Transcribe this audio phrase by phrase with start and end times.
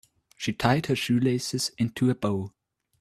[0.35, 2.51] She tied her shoelaces into a bow.